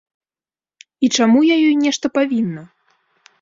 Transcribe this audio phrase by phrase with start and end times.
[1.07, 2.63] І чаму я ёй нешта павінна?